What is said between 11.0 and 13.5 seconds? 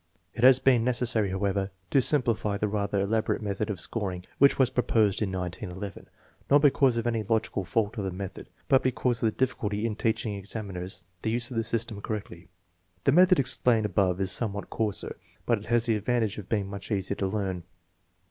to use the system correctly. The method